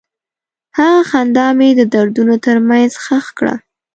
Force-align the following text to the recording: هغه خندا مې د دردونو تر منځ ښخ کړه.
هغه 0.77 1.01
خندا 1.09 1.47
مې 1.57 1.69
د 1.79 1.81
دردونو 1.93 2.35
تر 2.45 2.57
منځ 2.69 2.91
ښخ 3.03 3.25
کړه. 3.37 3.53